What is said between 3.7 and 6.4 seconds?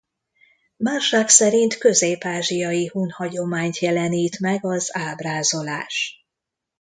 jelenít meg az ábrázolás.